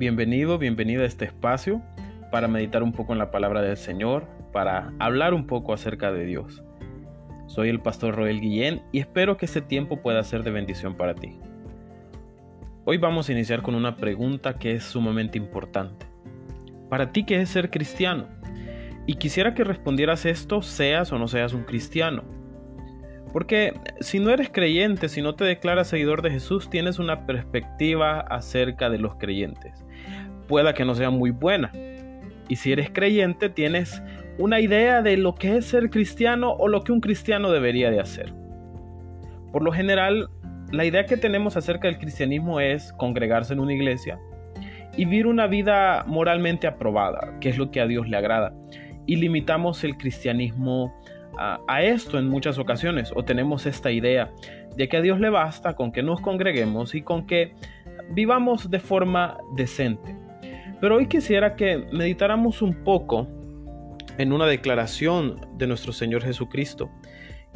Bienvenido, 0.00 0.56
bienvenida 0.56 1.02
a 1.02 1.06
este 1.06 1.26
espacio 1.26 1.82
para 2.30 2.48
meditar 2.48 2.82
un 2.82 2.92
poco 2.92 3.12
en 3.12 3.18
la 3.18 3.30
palabra 3.30 3.60
del 3.60 3.76
Señor, 3.76 4.26
para 4.50 4.94
hablar 4.98 5.34
un 5.34 5.46
poco 5.46 5.74
acerca 5.74 6.10
de 6.10 6.24
Dios. 6.24 6.62
Soy 7.48 7.68
el 7.68 7.80
pastor 7.80 8.16
Roel 8.16 8.40
Guillén 8.40 8.80
y 8.92 9.00
espero 9.00 9.36
que 9.36 9.44
este 9.44 9.60
tiempo 9.60 10.00
pueda 10.00 10.24
ser 10.24 10.42
de 10.42 10.52
bendición 10.52 10.94
para 10.94 11.14
ti. 11.14 11.38
Hoy 12.86 12.96
vamos 12.96 13.28
a 13.28 13.32
iniciar 13.32 13.60
con 13.60 13.74
una 13.74 13.96
pregunta 13.96 14.54
que 14.54 14.72
es 14.72 14.84
sumamente 14.84 15.36
importante. 15.36 16.06
¿Para 16.88 17.12
ti 17.12 17.24
qué 17.24 17.42
es 17.42 17.50
ser 17.50 17.68
cristiano? 17.68 18.26
Y 19.06 19.16
quisiera 19.16 19.52
que 19.52 19.64
respondieras 19.64 20.24
esto, 20.24 20.62
seas 20.62 21.12
o 21.12 21.18
no 21.18 21.28
seas 21.28 21.52
un 21.52 21.64
cristiano. 21.64 22.24
Porque 23.32 23.74
si 24.00 24.18
no 24.18 24.30
eres 24.30 24.50
creyente, 24.50 25.08
si 25.08 25.22
no 25.22 25.34
te 25.34 25.44
declaras 25.44 25.88
seguidor 25.88 26.22
de 26.22 26.30
Jesús, 26.30 26.68
tienes 26.68 26.98
una 26.98 27.26
perspectiva 27.26 28.20
acerca 28.20 28.90
de 28.90 28.98
los 28.98 29.14
creyentes. 29.16 29.84
Pueda 30.48 30.74
que 30.74 30.84
no 30.84 30.94
sea 30.94 31.10
muy 31.10 31.30
buena. 31.30 31.70
Y 32.48 32.56
si 32.56 32.72
eres 32.72 32.90
creyente, 32.90 33.48
tienes 33.48 34.02
una 34.38 34.58
idea 34.58 35.02
de 35.02 35.16
lo 35.16 35.34
que 35.34 35.56
es 35.56 35.66
ser 35.66 35.90
cristiano 35.90 36.52
o 36.52 36.66
lo 36.66 36.82
que 36.82 36.92
un 36.92 37.00
cristiano 37.00 37.52
debería 37.52 37.90
de 37.90 38.00
hacer. 38.00 38.32
Por 39.52 39.62
lo 39.62 39.70
general, 39.70 40.28
la 40.72 40.84
idea 40.84 41.06
que 41.06 41.16
tenemos 41.16 41.56
acerca 41.56 41.86
del 41.88 41.98
cristianismo 41.98 42.58
es 42.58 42.92
congregarse 42.94 43.52
en 43.52 43.60
una 43.60 43.74
iglesia 43.74 44.18
y 44.96 45.04
vivir 45.04 45.26
una 45.26 45.46
vida 45.46 46.04
moralmente 46.06 46.66
aprobada, 46.66 47.38
que 47.40 47.48
es 47.48 47.58
lo 47.58 47.70
que 47.70 47.80
a 47.80 47.86
Dios 47.86 48.08
le 48.08 48.16
agrada. 48.16 48.52
Y 49.06 49.16
limitamos 49.16 49.84
el 49.84 49.96
cristianismo 49.96 50.94
a, 51.40 51.82
esto 51.82 52.18
en 52.18 52.28
muchas 52.28 52.58
ocasiones 52.58 53.12
o 53.14 53.24
tenemos 53.24 53.64
esta 53.64 53.90
idea 53.90 54.30
de 54.76 54.88
que 54.88 54.98
a 54.98 55.00
Dios 55.00 55.20
le 55.20 55.30
basta 55.30 55.74
con 55.74 55.90
que 55.90 56.02
nos 56.02 56.20
congreguemos 56.20 56.94
y 56.94 57.02
con 57.02 57.26
que 57.26 57.54
vivamos 58.10 58.70
de 58.70 58.78
forma 58.78 59.38
decente. 59.56 60.16
Pero 60.80 60.96
hoy 60.96 61.06
quisiera 61.06 61.56
que 61.56 61.86
meditáramos 61.92 62.62
un 62.62 62.84
poco 62.84 63.26
en 64.18 64.32
una 64.32 64.46
declaración 64.46 65.40
de 65.56 65.66
nuestro 65.66 65.92
Señor 65.92 66.22
Jesucristo 66.22 66.90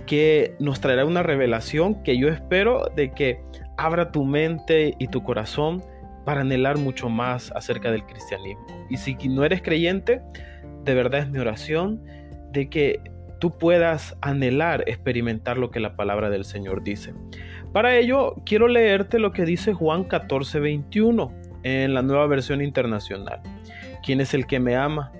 que 0.06 0.54
nos 0.58 0.80
traerá 0.80 1.04
una 1.04 1.22
revelación 1.22 2.02
que 2.02 2.18
yo 2.18 2.28
espero 2.28 2.86
de 2.96 3.12
que 3.12 3.40
abra 3.76 4.12
tu 4.12 4.24
mente 4.24 4.94
y 4.98 5.08
tu 5.08 5.22
corazón 5.22 5.82
para 6.24 6.40
anhelar 6.40 6.78
mucho 6.78 7.08
más 7.10 7.52
acerca 7.54 7.90
del 7.90 8.04
cristianismo. 8.04 8.66
Y 8.88 8.96
si 8.96 9.14
no 9.28 9.44
eres 9.44 9.62
creyente, 9.62 10.22
de 10.84 10.94
verdad 10.94 11.20
es 11.20 11.28
mi 11.28 11.38
oración 11.38 12.02
de 12.50 12.68
que 12.68 13.00
tú 13.44 13.50
puedas 13.50 14.16
anhelar 14.22 14.84
experimentar 14.86 15.58
lo 15.58 15.70
que 15.70 15.78
la 15.78 15.96
palabra 15.96 16.30
del 16.30 16.46
Señor 16.46 16.82
dice. 16.82 17.12
Para 17.74 17.94
ello, 17.94 18.36
quiero 18.46 18.68
leerte 18.68 19.18
lo 19.18 19.32
que 19.32 19.44
dice 19.44 19.74
Juan 19.74 20.04
14, 20.04 20.60
21 20.60 21.30
en 21.62 21.92
la 21.92 22.00
nueva 22.00 22.26
versión 22.26 22.62
internacional. 22.62 23.42
¿Quién 24.02 24.22
es 24.22 24.32
el 24.32 24.46
que 24.46 24.60
me 24.60 24.76
ama? 24.76 25.12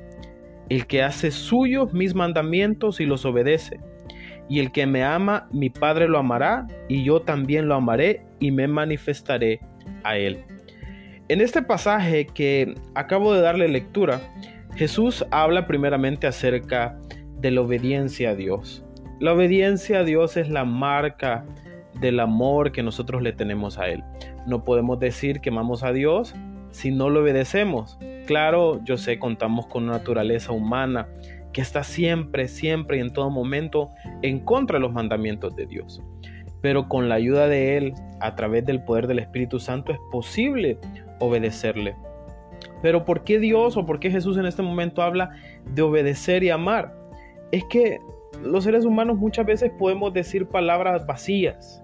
El 0.71 0.87
que 0.87 1.03
hace 1.03 1.31
suyos 1.31 1.93
mis 1.93 2.15
mandamientos 2.15 2.99
y 2.99 3.05
los 3.05 3.27
obedece. 3.27 3.79
Y 4.49 4.61
el 4.61 4.73
que 4.73 4.87
me 4.87 5.05
ama, 5.05 5.47
mi 5.53 5.69
Padre 5.69 6.09
lo 6.09 6.17
amará, 6.17 6.67
y 6.89 7.05
yo 7.05 7.21
también 7.21 7.69
lo 7.69 7.75
amaré 7.75 8.23
y 8.41 8.53
me 8.53 8.67
manifestaré 8.67 9.61
a 10.03 10.17
él. 10.17 10.47
En 11.29 11.43
este 11.43 11.61
pasaje 11.61 12.25
que 12.25 12.75
acabo 12.95 13.35
de 13.35 13.43
darle 13.43 13.69
lectura, 13.69 14.23
Jesús 14.77 15.27
habla 15.31 15.67
primeramente 15.67 16.27
acerca 16.27 16.99
de 17.45 17.51
la 17.51 17.61
obediencia 17.61 18.31
a 18.31 18.35
Dios. 18.35 18.83
La 19.21 19.35
obediencia 19.35 19.99
a 19.99 20.05
Dios 20.05 20.39
es 20.39 20.49
la 20.49 20.65
marca 20.65 21.45
del 22.01 22.19
amor 22.21 22.73
que 22.73 22.83
nosotros 22.83 23.21
le 23.21 23.35
tenemos 23.35 23.79
a 23.79 23.89
Él. 23.89 24.03
No 24.47 24.65
podemos 24.65 24.99
decir 24.99 25.43
que 25.43 25.51
amamos 25.51 25.83
a 25.83 25.93
Dios 25.93 26.35
si 26.71 26.91
no 26.91 27.11
lo 27.11 27.21
obedecemos. 27.21 27.99
Claro, 28.25 28.83
yo 28.85 28.97
sé, 28.97 29.19
contamos 29.19 29.67
con 29.67 29.85
una 29.85 29.99
naturaleza 29.99 30.53
humana 30.53 31.07
que 31.53 31.61
está 31.61 31.85
siempre, 31.85 32.49
siempre 32.49 32.97
y 32.97 33.01
en 33.01 33.13
todo 33.13 33.29
momento 33.29 33.91
en 34.23 34.41
contra 34.41 34.79
de 34.79 34.81
los 34.81 34.95
mandamientos 34.95 35.55
de 35.55 35.67
Dios. 35.67 36.03
Pero 36.63 36.89
con 36.89 37.11
la 37.11 37.17
ayuda 37.17 37.47
de 37.47 37.77
Él, 37.77 37.93
a 38.23 38.37
través 38.37 38.65
del 38.65 38.83
poder 38.85 39.07
del 39.07 39.19
Espíritu 39.19 39.61
Santo, 39.61 39.93
es 39.93 39.99
posible 40.11 40.79
obedecerle. 41.21 41.95
Pero 42.81 43.05
¿por 43.05 43.23
qué 43.23 43.39
Dios 43.39 43.77
o 43.77 43.85
por 43.85 44.01
qué 44.01 44.11
Jesús 44.11 44.39
en 44.39 44.47
este 44.47 44.63
momento 44.63 45.03
habla 45.03 45.33
de 45.67 45.83
obedecer 45.83 46.43
y 46.43 46.49
amar? 46.49 47.04
Es 47.55 47.65
que 47.67 48.01
los 48.43 48.65
seres 48.65 48.85
humanos 48.85 49.17
muchas 49.17 49.47
veces 49.47 49.71
podemos 49.79 50.13
decir 50.13 50.49
palabras 50.49 51.07
vacías. 51.07 51.83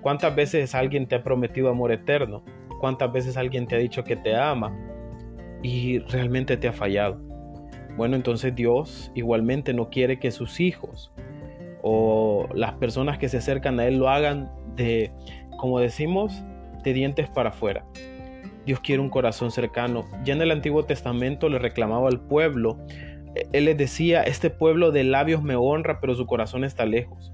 ¿Cuántas 0.00 0.34
veces 0.34 0.74
alguien 0.74 1.06
te 1.06 1.14
ha 1.14 1.22
prometido 1.22 1.68
amor 1.68 1.92
eterno? 1.92 2.42
¿Cuántas 2.80 3.12
veces 3.12 3.36
alguien 3.36 3.66
te 3.68 3.76
ha 3.76 3.78
dicho 3.78 4.02
que 4.02 4.16
te 4.16 4.34
ama 4.34 4.76
y 5.62 6.00
realmente 6.00 6.56
te 6.56 6.66
ha 6.66 6.72
fallado? 6.72 7.20
Bueno, 7.96 8.16
entonces 8.16 8.54
Dios 8.54 9.12
igualmente 9.14 9.72
no 9.74 9.90
quiere 9.90 10.18
que 10.18 10.32
sus 10.32 10.58
hijos 10.58 11.12
o 11.82 12.48
las 12.52 12.72
personas 12.74 13.18
que 13.18 13.28
se 13.28 13.36
acercan 13.36 13.78
a 13.78 13.86
Él 13.86 13.98
lo 13.98 14.08
hagan 14.08 14.50
de, 14.74 15.12
como 15.56 15.78
decimos, 15.78 16.42
de 16.82 16.92
dientes 16.94 17.28
para 17.30 17.50
afuera. 17.50 17.84
Dios 18.66 18.80
quiere 18.80 19.00
un 19.00 19.10
corazón 19.10 19.50
cercano. 19.50 20.04
Ya 20.24 20.34
en 20.34 20.42
el 20.42 20.50
Antiguo 20.50 20.84
Testamento 20.84 21.48
le 21.48 21.58
reclamaba 21.58 22.08
al 22.08 22.20
pueblo 22.20 22.78
él 23.52 23.64
les 23.64 23.76
decía, 23.76 24.22
este 24.22 24.50
pueblo 24.50 24.90
de 24.90 25.04
labios 25.04 25.42
me 25.42 25.56
honra, 25.56 26.00
pero 26.00 26.14
su 26.14 26.26
corazón 26.26 26.64
está 26.64 26.84
lejos. 26.84 27.32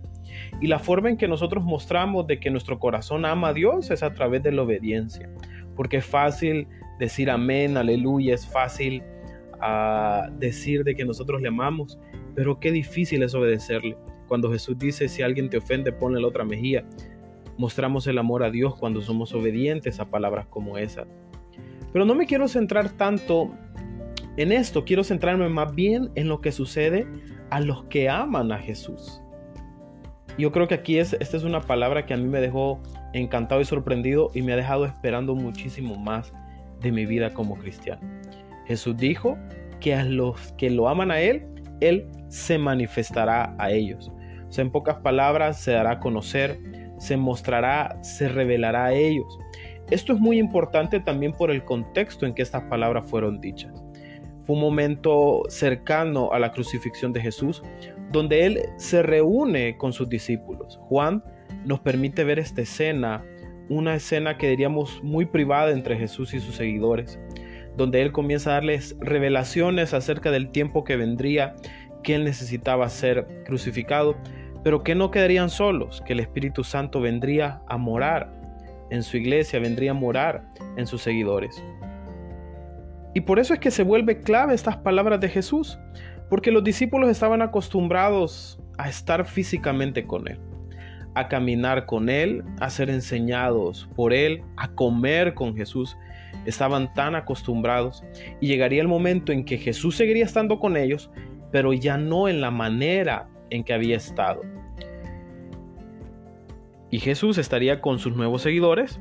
Y 0.60 0.66
la 0.68 0.78
forma 0.78 1.10
en 1.10 1.16
que 1.16 1.28
nosotros 1.28 1.64
mostramos 1.64 2.26
de 2.26 2.40
que 2.40 2.50
nuestro 2.50 2.78
corazón 2.78 3.24
ama 3.24 3.48
a 3.48 3.52
Dios 3.52 3.90
es 3.90 4.02
a 4.02 4.14
través 4.14 4.42
de 4.42 4.52
la 4.52 4.62
obediencia. 4.62 5.30
Porque 5.74 5.98
es 5.98 6.06
fácil 6.06 6.68
decir 6.98 7.30
amén, 7.30 7.76
aleluya, 7.76 8.34
es 8.34 8.46
fácil 8.46 9.02
ah, 9.60 10.28
decir 10.38 10.84
de 10.84 10.94
que 10.94 11.04
nosotros 11.04 11.42
le 11.42 11.48
amamos, 11.48 11.98
pero 12.34 12.58
qué 12.58 12.72
difícil 12.72 13.22
es 13.22 13.34
obedecerle. 13.34 13.96
Cuando 14.28 14.50
Jesús 14.50 14.78
dice, 14.78 15.08
si 15.08 15.22
alguien 15.22 15.50
te 15.50 15.58
ofende, 15.58 15.92
ponle 15.92 16.20
la 16.20 16.28
otra 16.28 16.44
mejilla. 16.44 16.84
Mostramos 17.58 18.06
el 18.06 18.18
amor 18.18 18.42
a 18.42 18.50
Dios 18.50 18.74
cuando 18.76 19.00
somos 19.00 19.32
obedientes 19.34 20.00
a 20.00 20.10
palabras 20.10 20.46
como 20.46 20.78
esas. 20.78 21.06
Pero 21.92 22.04
no 22.04 22.14
me 22.14 22.26
quiero 22.26 22.48
centrar 22.48 22.90
tanto 22.90 23.54
en 24.36 24.52
esto 24.52 24.84
quiero 24.84 25.04
centrarme 25.04 25.48
más 25.48 25.74
bien 25.74 26.10
en 26.14 26.28
lo 26.28 26.40
que 26.40 26.52
sucede 26.52 27.06
a 27.50 27.60
los 27.60 27.84
que 27.84 28.08
aman 28.08 28.52
a 28.52 28.58
Jesús. 28.58 29.20
Yo 30.38 30.52
creo 30.52 30.68
que 30.68 30.74
aquí 30.74 30.98
es, 30.98 31.14
esta 31.18 31.36
es 31.36 31.44
una 31.44 31.62
palabra 31.62 32.04
que 32.04 32.12
a 32.12 32.16
mí 32.18 32.28
me 32.28 32.40
dejó 32.40 32.80
encantado 33.14 33.60
y 33.60 33.64
sorprendido 33.64 34.30
y 34.34 34.42
me 34.42 34.52
ha 34.52 34.56
dejado 34.56 34.84
esperando 34.84 35.34
muchísimo 35.34 35.96
más 35.96 36.32
de 36.80 36.92
mi 36.92 37.06
vida 37.06 37.32
como 37.32 37.56
cristiano. 37.56 38.02
Jesús 38.66 38.96
dijo 38.96 39.38
que 39.80 39.94
a 39.94 40.04
los 40.04 40.52
que 40.52 40.68
lo 40.68 40.88
aman 40.88 41.10
a 41.10 41.20
Él, 41.20 41.46
Él 41.80 42.06
se 42.28 42.58
manifestará 42.58 43.54
a 43.58 43.70
ellos. 43.70 44.12
O 44.48 44.52
sea, 44.52 44.62
en 44.62 44.70
pocas 44.70 44.96
palabras, 44.96 45.58
se 45.58 45.72
dará 45.72 45.92
a 45.92 46.00
conocer, 46.00 46.58
se 46.98 47.16
mostrará, 47.16 47.98
se 48.02 48.28
revelará 48.28 48.86
a 48.86 48.92
ellos. 48.92 49.38
Esto 49.90 50.12
es 50.12 50.18
muy 50.18 50.38
importante 50.38 51.00
también 51.00 51.32
por 51.32 51.50
el 51.50 51.64
contexto 51.64 52.26
en 52.26 52.34
que 52.34 52.42
estas 52.42 52.64
palabras 52.64 53.08
fueron 53.08 53.40
dichas. 53.40 53.72
Fue 54.46 54.54
un 54.54 54.60
momento 54.60 55.42
cercano 55.48 56.32
a 56.32 56.38
la 56.38 56.52
crucifixión 56.52 57.12
de 57.12 57.20
Jesús, 57.20 57.62
donde 58.12 58.46
Él 58.46 58.60
se 58.76 59.02
reúne 59.02 59.76
con 59.76 59.92
sus 59.92 60.08
discípulos. 60.08 60.78
Juan 60.82 61.24
nos 61.64 61.80
permite 61.80 62.22
ver 62.22 62.38
esta 62.38 62.62
escena, 62.62 63.24
una 63.68 63.96
escena 63.96 64.38
que 64.38 64.48
diríamos 64.48 65.02
muy 65.02 65.26
privada 65.26 65.72
entre 65.72 65.96
Jesús 65.96 66.32
y 66.32 66.38
sus 66.38 66.54
seguidores, 66.54 67.18
donde 67.76 68.02
Él 68.02 68.12
comienza 68.12 68.50
a 68.50 68.54
darles 68.54 68.96
revelaciones 69.00 69.92
acerca 69.94 70.30
del 70.30 70.50
tiempo 70.50 70.84
que 70.84 70.96
vendría, 70.96 71.56
que 72.04 72.14
Él 72.14 72.24
necesitaba 72.24 72.88
ser 72.88 73.42
crucificado, 73.44 74.16
pero 74.62 74.84
que 74.84 74.94
no 74.94 75.10
quedarían 75.10 75.50
solos, 75.50 76.02
que 76.06 76.12
el 76.12 76.20
Espíritu 76.20 76.62
Santo 76.62 77.00
vendría 77.00 77.62
a 77.66 77.76
morar 77.76 78.32
en 78.90 79.02
su 79.02 79.16
iglesia, 79.16 79.58
vendría 79.58 79.90
a 79.90 79.94
morar 79.94 80.44
en 80.76 80.86
sus 80.86 81.02
seguidores. 81.02 81.62
Y 83.16 83.22
por 83.22 83.38
eso 83.38 83.54
es 83.54 83.60
que 83.60 83.70
se 83.70 83.82
vuelve 83.82 84.20
clave 84.20 84.52
estas 84.52 84.76
palabras 84.76 85.18
de 85.20 85.30
Jesús, 85.30 85.78
porque 86.28 86.50
los 86.50 86.62
discípulos 86.62 87.08
estaban 87.08 87.40
acostumbrados 87.40 88.60
a 88.76 88.90
estar 88.90 89.24
físicamente 89.24 90.06
con 90.06 90.28
Él, 90.28 90.38
a 91.14 91.26
caminar 91.26 91.86
con 91.86 92.10
Él, 92.10 92.44
a 92.60 92.68
ser 92.68 92.90
enseñados 92.90 93.88
por 93.96 94.12
Él, 94.12 94.42
a 94.58 94.68
comer 94.68 95.32
con 95.32 95.56
Jesús. 95.56 95.96
Estaban 96.44 96.92
tan 96.92 97.14
acostumbrados 97.14 98.04
y 98.38 98.48
llegaría 98.48 98.82
el 98.82 98.88
momento 98.88 99.32
en 99.32 99.46
que 99.46 99.56
Jesús 99.56 99.96
seguiría 99.96 100.26
estando 100.26 100.60
con 100.60 100.76
ellos, 100.76 101.10
pero 101.50 101.72
ya 101.72 101.96
no 101.96 102.28
en 102.28 102.42
la 102.42 102.50
manera 102.50 103.30
en 103.48 103.64
que 103.64 103.72
había 103.72 103.96
estado. 103.96 104.42
Y 106.90 106.98
Jesús 106.98 107.38
estaría 107.38 107.80
con 107.80 107.98
sus 107.98 108.14
nuevos 108.14 108.42
seguidores 108.42 109.00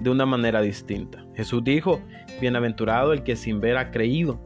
de 0.00 0.10
una 0.10 0.26
manera 0.26 0.60
distinta. 0.60 1.24
Jesús 1.34 1.62
dijo, 1.64 2.00
Bienaventurado 2.40 3.12
el 3.12 3.22
que 3.22 3.36
sin 3.36 3.60
ver 3.60 3.76
ha 3.76 3.90
creído. 3.90 4.40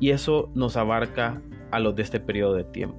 Y 0.00 0.10
eso 0.10 0.50
nos 0.54 0.76
abarca 0.76 1.40
a 1.70 1.78
los 1.78 1.94
de 1.94 2.02
este 2.02 2.20
periodo 2.20 2.54
de 2.54 2.64
tiempo. 2.64 2.98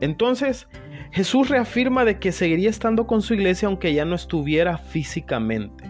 Entonces, 0.00 0.68
Jesús 1.10 1.48
reafirma 1.48 2.04
de 2.04 2.18
que 2.18 2.32
seguiría 2.32 2.70
estando 2.70 3.06
con 3.06 3.22
su 3.22 3.34
iglesia 3.34 3.68
aunque 3.68 3.94
ya 3.94 4.04
no 4.04 4.14
estuviera 4.14 4.78
físicamente. 4.78 5.84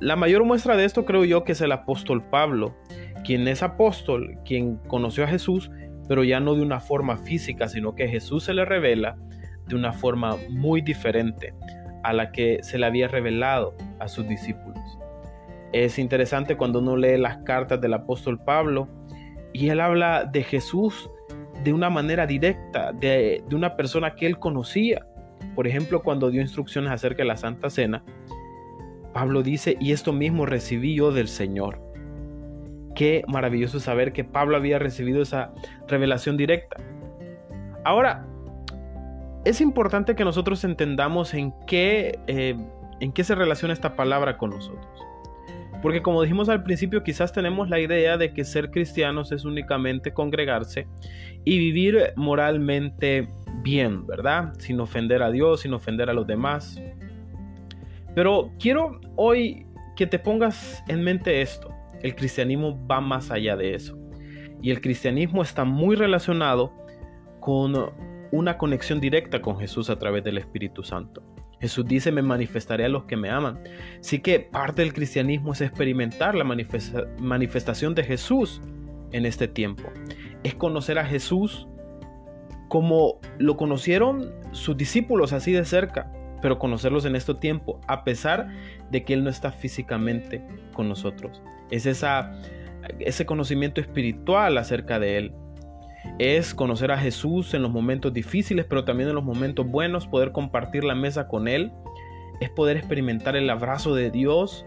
la 0.00 0.16
mayor 0.16 0.44
muestra 0.44 0.76
de 0.76 0.84
esto 0.84 1.04
creo 1.04 1.24
yo 1.24 1.44
que 1.44 1.52
es 1.52 1.60
el 1.60 1.72
apóstol 1.72 2.22
Pablo, 2.28 2.76
quien 3.24 3.48
es 3.48 3.62
apóstol, 3.62 4.36
quien 4.44 4.76
conoció 4.86 5.24
a 5.24 5.28
Jesús, 5.28 5.70
pero 6.08 6.24
ya 6.24 6.40
no 6.40 6.54
de 6.54 6.62
una 6.62 6.80
forma 6.80 7.16
física, 7.16 7.68
sino 7.68 7.94
que 7.94 8.08
Jesús 8.08 8.44
se 8.44 8.52
le 8.52 8.64
revela 8.64 9.16
de 9.66 9.76
una 9.76 9.92
forma 9.92 10.36
muy 10.50 10.82
diferente 10.82 11.54
a 12.04 12.12
la 12.12 12.30
que 12.30 12.62
se 12.62 12.78
le 12.78 12.86
había 12.86 13.08
revelado 13.08 13.74
a 13.98 14.08
sus 14.08 14.28
discípulos. 14.28 14.78
Es 15.72 15.98
interesante 15.98 16.56
cuando 16.56 16.78
uno 16.78 16.96
lee 16.96 17.16
las 17.18 17.38
cartas 17.38 17.80
del 17.80 17.94
apóstol 17.94 18.38
Pablo 18.38 18.88
y 19.52 19.70
él 19.70 19.80
habla 19.80 20.24
de 20.24 20.44
Jesús 20.44 21.10
de 21.64 21.72
una 21.72 21.90
manera 21.90 22.26
directa, 22.26 22.92
de, 22.92 23.42
una 23.52 23.74
persona 23.76 24.14
que 24.14 24.26
él 24.26 24.38
conocía. 24.38 25.06
Por 25.54 25.66
ejemplo, 25.66 26.02
cuando 26.02 26.30
dio 26.30 26.40
instrucciones 26.40 26.92
acerca 26.92 27.22
de 27.22 27.28
la 27.28 27.36
Santa 27.36 27.70
Cena, 27.70 28.04
Pablo 29.12 29.42
dice, 29.42 29.76
y 29.80 29.92
esto 29.92 30.12
mismo 30.12 30.46
recibí 30.46 30.94
yo 30.94 31.10
del 31.10 31.28
Señor. 31.28 31.80
Qué 32.94 33.24
maravilloso 33.26 33.80
saber 33.80 34.12
que 34.12 34.24
Pablo 34.24 34.56
había 34.56 34.78
recibido 34.78 35.22
esa 35.22 35.52
revelación 35.88 36.36
directa. 36.36 36.76
Ahora, 37.84 38.26
es 39.44 39.60
importante 39.60 40.16
que 40.16 40.24
nosotros 40.24 40.64
entendamos 40.64 41.34
en 41.34 41.52
qué, 41.66 42.18
eh, 42.26 42.56
en 43.00 43.12
qué 43.12 43.24
se 43.24 43.34
relaciona 43.34 43.74
esta 43.74 43.94
palabra 43.96 44.38
con 44.38 44.50
nosotros. 44.50 44.86
Porque 45.82 46.00
como 46.00 46.22
dijimos 46.22 46.48
al 46.48 46.62
principio, 46.62 47.02
quizás 47.02 47.32
tenemos 47.32 47.68
la 47.68 47.78
idea 47.78 48.16
de 48.16 48.32
que 48.32 48.44
ser 48.44 48.70
cristianos 48.70 49.32
es 49.32 49.44
únicamente 49.44 50.14
congregarse 50.14 50.86
y 51.44 51.58
vivir 51.58 52.14
moralmente 52.16 53.28
bien, 53.62 54.06
¿verdad? 54.06 54.54
Sin 54.58 54.80
ofender 54.80 55.22
a 55.22 55.30
Dios, 55.30 55.60
sin 55.60 55.74
ofender 55.74 56.08
a 56.08 56.14
los 56.14 56.26
demás. 56.26 56.80
Pero 58.14 58.50
quiero 58.58 58.98
hoy 59.16 59.66
que 59.94 60.06
te 60.06 60.18
pongas 60.18 60.82
en 60.88 61.02
mente 61.02 61.42
esto. 61.42 61.68
El 62.02 62.14
cristianismo 62.14 62.86
va 62.86 63.02
más 63.02 63.30
allá 63.30 63.54
de 63.54 63.74
eso. 63.74 63.98
Y 64.62 64.70
el 64.70 64.80
cristianismo 64.80 65.42
está 65.42 65.64
muy 65.64 65.96
relacionado 65.96 66.72
con 67.40 67.92
una 68.32 68.58
conexión 68.58 69.00
directa 69.00 69.40
con 69.40 69.58
Jesús 69.58 69.90
a 69.90 69.98
través 69.98 70.24
del 70.24 70.38
Espíritu 70.38 70.82
Santo. 70.82 71.22
Jesús 71.60 71.86
dice, 71.86 72.12
me 72.12 72.22
manifestaré 72.22 72.84
a 72.84 72.88
los 72.88 73.04
que 73.04 73.16
me 73.16 73.30
aman. 73.30 73.60
Así 73.98 74.18
que 74.20 74.40
parte 74.40 74.82
del 74.82 74.92
cristianismo 74.92 75.52
es 75.52 75.60
experimentar 75.60 76.34
la 76.34 76.44
manifestación 76.44 77.94
de 77.94 78.04
Jesús 78.04 78.60
en 79.12 79.24
este 79.24 79.48
tiempo. 79.48 79.84
Es 80.42 80.54
conocer 80.54 80.98
a 80.98 81.06
Jesús 81.06 81.66
como 82.68 83.20
lo 83.38 83.56
conocieron 83.56 84.32
sus 84.52 84.76
discípulos 84.76 85.32
así 85.32 85.52
de 85.52 85.64
cerca, 85.64 86.12
pero 86.42 86.58
conocerlos 86.58 87.04
en 87.04 87.16
este 87.16 87.34
tiempo, 87.34 87.80
a 87.86 88.04
pesar 88.04 88.48
de 88.90 89.04
que 89.04 89.14
Él 89.14 89.24
no 89.24 89.30
está 89.30 89.52
físicamente 89.52 90.44
con 90.74 90.88
nosotros. 90.88 91.40
Es 91.70 91.86
esa, 91.86 92.38
ese 92.98 93.24
conocimiento 93.24 93.80
espiritual 93.80 94.58
acerca 94.58 94.98
de 94.98 95.16
Él 95.18 95.34
es 96.18 96.54
conocer 96.54 96.92
a 96.92 96.98
Jesús 96.98 97.54
en 97.54 97.62
los 97.62 97.70
momentos 97.70 98.12
difíciles, 98.12 98.66
pero 98.68 98.84
también 98.84 99.08
en 99.08 99.14
los 99.14 99.24
momentos 99.24 99.66
buenos, 99.66 100.06
poder 100.06 100.32
compartir 100.32 100.84
la 100.84 100.94
mesa 100.94 101.28
con 101.28 101.48
Él, 101.48 101.72
es 102.40 102.50
poder 102.50 102.76
experimentar 102.76 103.36
el 103.36 103.48
abrazo 103.50 103.94
de 103.94 104.10
Dios 104.10 104.66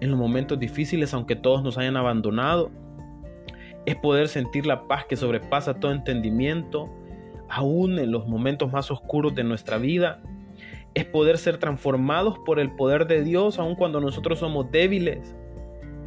en 0.00 0.10
los 0.10 0.18
momentos 0.18 0.58
difíciles, 0.58 1.14
aunque 1.14 1.36
todos 1.36 1.62
nos 1.62 1.78
hayan 1.78 1.96
abandonado, 1.96 2.70
es 3.86 3.96
poder 3.96 4.28
sentir 4.28 4.66
la 4.66 4.86
paz 4.86 5.04
que 5.06 5.16
sobrepasa 5.16 5.80
todo 5.80 5.92
entendimiento, 5.92 6.88
aún 7.48 7.98
en 7.98 8.12
los 8.12 8.26
momentos 8.26 8.70
más 8.72 8.90
oscuros 8.90 9.34
de 9.34 9.44
nuestra 9.44 9.78
vida, 9.78 10.20
es 10.94 11.04
poder 11.04 11.38
ser 11.38 11.58
transformados 11.58 12.38
por 12.44 12.58
el 12.58 12.74
poder 12.74 13.06
de 13.06 13.22
Dios, 13.22 13.58
aun 13.58 13.76
cuando 13.76 14.00
nosotros 14.00 14.40
somos 14.40 14.70
débiles. 14.70 15.34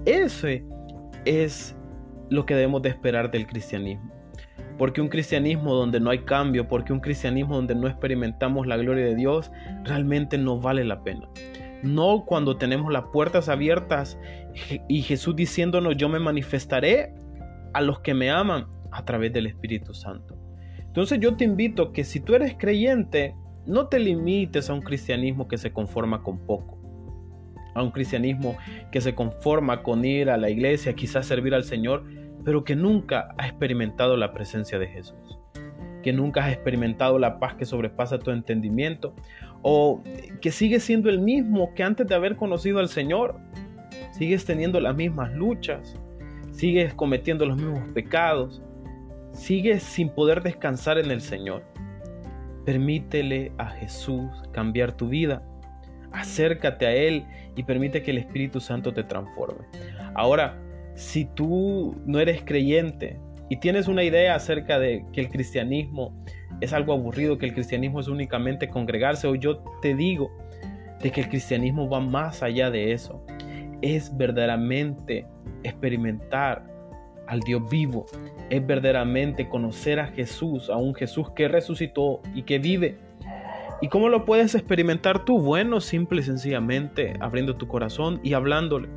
Ese 0.05 0.65
es 1.25 1.75
lo 2.29 2.45
que 2.45 2.55
debemos 2.55 2.81
de 2.81 2.89
esperar 2.89 3.31
del 3.31 3.47
cristianismo. 3.47 4.20
Porque 4.81 4.99
un 4.99 5.09
cristianismo 5.09 5.75
donde 5.75 5.99
no 5.99 6.09
hay 6.09 6.23
cambio, 6.23 6.67
porque 6.67 6.91
un 6.91 7.01
cristianismo 7.01 7.53
donde 7.53 7.75
no 7.75 7.87
experimentamos 7.87 8.65
la 8.65 8.77
gloria 8.77 9.05
de 9.05 9.13
Dios, 9.15 9.51
realmente 9.83 10.39
no 10.39 10.59
vale 10.59 10.83
la 10.83 11.03
pena. 11.03 11.29
No 11.83 12.25
cuando 12.25 12.57
tenemos 12.57 12.91
las 12.91 13.03
puertas 13.13 13.47
abiertas 13.47 14.17
y 14.87 15.03
Jesús 15.03 15.35
diciéndonos, 15.35 15.97
yo 15.97 16.09
me 16.09 16.17
manifestaré 16.17 17.13
a 17.73 17.81
los 17.81 17.99
que 17.99 18.15
me 18.15 18.31
aman 18.31 18.65
a 18.91 19.05
través 19.05 19.31
del 19.31 19.45
Espíritu 19.45 19.93
Santo. 19.93 20.35
Entonces 20.79 21.19
yo 21.19 21.37
te 21.37 21.43
invito 21.43 21.91
que 21.91 22.03
si 22.03 22.19
tú 22.19 22.33
eres 22.33 22.55
creyente, 22.57 23.35
no 23.67 23.85
te 23.85 23.99
limites 23.99 24.71
a 24.71 24.73
un 24.73 24.81
cristianismo 24.81 25.47
que 25.47 25.59
se 25.59 25.71
conforma 25.71 26.23
con 26.23 26.39
poco, 26.47 26.79
a 27.75 27.83
un 27.83 27.91
cristianismo 27.91 28.57
que 28.91 28.99
se 28.99 29.13
conforma 29.13 29.83
con 29.83 30.03
ir 30.03 30.31
a 30.31 30.37
la 30.37 30.49
iglesia, 30.49 30.95
quizás 30.95 31.27
servir 31.27 31.53
al 31.53 31.65
Señor, 31.65 32.03
pero 32.43 32.63
que 32.63 32.75
nunca 32.75 33.33
ha 33.37 33.47
experimentado 33.47 34.17
la 34.17 34.33
presencia 34.33 34.79
de 34.79 34.87
Jesús, 34.87 35.39
que 36.03 36.13
nunca 36.13 36.45
has 36.45 36.53
experimentado 36.53 37.19
la 37.19 37.39
paz 37.39 37.55
que 37.55 37.65
sobrepasa 37.65 38.19
tu 38.19 38.31
entendimiento, 38.31 39.13
o 39.61 40.01
que 40.41 40.51
sigues 40.51 40.83
siendo 40.83 41.09
el 41.09 41.19
mismo 41.19 41.73
que 41.73 41.83
antes 41.83 42.07
de 42.07 42.15
haber 42.15 42.35
conocido 42.35 42.79
al 42.79 42.89
Señor, 42.89 43.37
sigues 44.11 44.45
teniendo 44.45 44.79
las 44.79 44.95
mismas 44.95 45.31
luchas, 45.33 45.95
sigues 46.51 46.93
cometiendo 46.93 47.45
los 47.45 47.57
mismos 47.57 47.87
pecados, 47.93 48.61
sigues 49.33 49.83
sin 49.83 50.09
poder 50.09 50.41
descansar 50.43 50.97
en 50.97 51.11
el 51.11 51.21
Señor. 51.21 51.63
Permítele 52.65 53.51
a 53.57 53.67
Jesús 53.67 54.29
cambiar 54.51 54.91
tu 54.91 55.09
vida. 55.09 55.43
Acércate 56.11 56.85
a 56.85 56.93
Él 56.93 57.25
y 57.55 57.63
permite 57.63 58.03
que 58.03 58.11
el 58.11 58.17
Espíritu 58.17 58.59
Santo 58.59 58.93
te 58.93 59.03
transforme. 59.03 59.65
Ahora, 60.13 60.59
si 60.95 61.25
tú 61.25 61.95
no 62.05 62.19
eres 62.19 62.43
creyente 62.43 63.19
y 63.49 63.57
tienes 63.57 63.87
una 63.87 64.03
idea 64.03 64.35
acerca 64.35 64.79
de 64.79 65.05
que 65.11 65.21
el 65.21 65.29
cristianismo 65.29 66.13
es 66.61 66.73
algo 66.73 66.93
aburrido, 66.93 67.37
que 67.37 67.47
el 67.47 67.53
cristianismo 67.53 67.99
es 67.99 68.07
únicamente 68.07 68.69
congregarse, 68.69 69.27
o 69.27 69.35
yo 69.35 69.63
te 69.81 69.95
digo 69.95 70.31
de 71.01 71.11
que 71.11 71.21
el 71.21 71.29
cristianismo 71.29 71.89
va 71.89 71.99
más 71.99 72.43
allá 72.43 72.69
de 72.69 72.93
eso. 72.93 73.25
Es 73.81 74.15
verdaderamente 74.15 75.25
experimentar 75.63 76.65
al 77.27 77.39
Dios 77.41 77.63
vivo, 77.69 78.05
es 78.49 78.65
verdaderamente 78.65 79.49
conocer 79.49 79.99
a 79.99 80.07
Jesús, 80.07 80.69
a 80.69 80.77
un 80.77 80.93
Jesús 80.93 81.31
que 81.31 81.47
resucitó 81.47 82.21
y 82.35 82.43
que 82.43 82.59
vive. 82.59 82.99
¿Y 83.81 83.87
cómo 83.87 84.09
lo 84.09 84.25
puedes 84.25 84.53
experimentar 84.53 85.25
tú? 85.25 85.39
Bueno, 85.39 85.81
simple 85.81 86.21
y 86.21 86.23
sencillamente 86.23 87.13
abriendo 87.19 87.55
tu 87.55 87.67
corazón 87.67 88.19
y 88.23 88.33
hablándole 88.33 88.89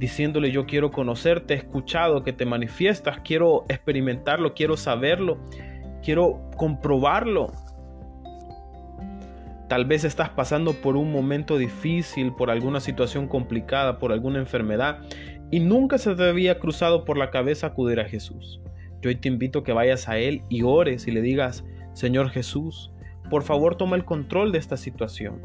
diciéndole 0.00 0.50
yo 0.50 0.64
quiero 0.64 0.90
conocerte, 0.90 1.52
he 1.52 1.58
escuchado 1.58 2.24
que 2.24 2.32
te 2.32 2.46
manifiestas, 2.46 3.20
quiero 3.22 3.66
experimentarlo, 3.68 4.54
quiero 4.54 4.78
saberlo, 4.78 5.38
quiero 6.02 6.40
comprobarlo. 6.56 7.52
Tal 9.68 9.84
vez 9.84 10.04
estás 10.04 10.30
pasando 10.30 10.72
por 10.72 10.96
un 10.96 11.12
momento 11.12 11.58
difícil, 11.58 12.32
por 12.32 12.50
alguna 12.50 12.80
situación 12.80 13.28
complicada, 13.28 13.98
por 13.98 14.10
alguna 14.10 14.38
enfermedad 14.38 15.00
y 15.50 15.60
nunca 15.60 15.98
se 15.98 16.14
te 16.14 16.26
había 16.26 16.58
cruzado 16.58 17.04
por 17.04 17.18
la 17.18 17.30
cabeza 17.30 17.66
acudir 17.66 18.00
a 18.00 18.08
Jesús. 18.08 18.62
Yo 19.02 19.10
hoy 19.10 19.16
te 19.16 19.28
invito 19.28 19.58
a 19.58 19.64
que 19.64 19.74
vayas 19.74 20.08
a 20.08 20.16
Él 20.16 20.42
y 20.48 20.62
ores 20.62 21.06
y 21.08 21.10
le 21.10 21.20
digas, 21.20 21.62
Señor 21.92 22.30
Jesús, 22.30 22.90
por 23.28 23.42
favor 23.42 23.76
toma 23.76 23.96
el 23.96 24.06
control 24.06 24.50
de 24.50 24.58
esta 24.58 24.78
situación. 24.78 25.42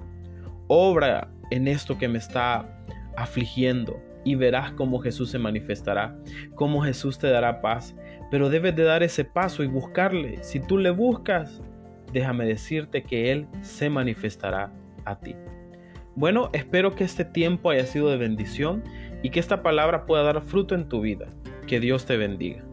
Obra 0.67 1.27
en 1.51 1.67
esto 1.67 1.97
que 1.97 2.07
me 2.07 2.19
está 2.19 2.81
afligiendo 3.17 4.01
y 4.25 4.35
verás 4.35 4.71
cómo 4.73 4.99
Jesús 4.99 5.29
se 5.29 5.39
manifestará, 5.39 6.17
cómo 6.55 6.81
Jesús 6.81 7.17
te 7.17 7.29
dará 7.29 7.61
paz. 7.61 7.95
Pero 8.29 8.49
debes 8.49 8.75
de 8.75 8.83
dar 8.83 9.03
ese 9.03 9.23
paso 9.23 9.63
y 9.63 9.67
buscarle. 9.67 10.43
Si 10.43 10.59
tú 10.59 10.77
le 10.77 10.89
buscas, 10.89 11.61
déjame 12.11 12.45
decirte 12.45 13.03
que 13.03 13.31
Él 13.31 13.47
se 13.61 13.89
manifestará 13.89 14.73
a 15.05 15.19
ti. 15.19 15.35
Bueno, 16.15 16.49
espero 16.53 16.95
que 16.95 17.03
este 17.03 17.23
tiempo 17.23 17.69
haya 17.69 17.85
sido 17.85 18.09
de 18.09 18.17
bendición 18.17 18.83
y 19.21 19.29
que 19.29 19.39
esta 19.39 19.61
palabra 19.61 20.05
pueda 20.05 20.23
dar 20.23 20.41
fruto 20.41 20.73
en 20.73 20.89
tu 20.89 21.01
vida. 21.01 21.27
Que 21.67 21.79
Dios 21.79 22.05
te 22.05 22.17
bendiga. 22.17 22.63